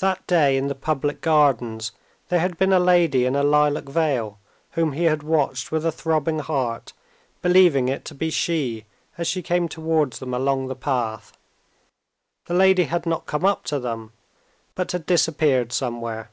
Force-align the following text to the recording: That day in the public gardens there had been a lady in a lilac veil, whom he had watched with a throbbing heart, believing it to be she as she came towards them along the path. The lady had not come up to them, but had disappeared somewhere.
That 0.00 0.26
day 0.26 0.58
in 0.58 0.66
the 0.66 0.74
public 0.74 1.22
gardens 1.22 1.92
there 2.28 2.40
had 2.40 2.58
been 2.58 2.74
a 2.74 2.78
lady 2.78 3.24
in 3.24 3.34
a 3.34 3.42
lilac 3.42 3.84
veil, 3.84 4.38
whom 4.72 4.92
he 4.92 5.04
had 5.04 5.22
watched 5.22 5.72
with 5.72 5.86
a 5.86 5.90
throbbing 5.90 6.40
heart, 6.40 6.92
believing 7.40 7.88
it 7.88 8.04
to 8.04 8.14
be 8.14 8.28
she 8.28 8.84
as 9.16 9.26
she 9.26 9.40
came 9.40 9.70
towards 9.70 10.18
them 10.18 10.34
along 10.34 10.66
the 10.68 10.76
path. 10.76 11.32
The 12.44 12.52
lady 12.54 12.84
had 12.84 13.06
not 13.06 13.24
come 13.24 13.46
up 13.46 13.64
to 13.64 13.78
them, 13.78 14.12
but 14.74 14.92
had 14.92 15.06
disappeared 15.06 15.72
somewhere. 15.72 16.30